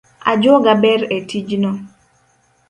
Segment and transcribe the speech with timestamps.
[0.31, 1.71] Ajuoga ber etijno